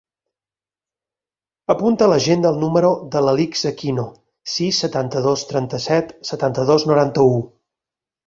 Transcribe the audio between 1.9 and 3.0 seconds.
a l'agenda el número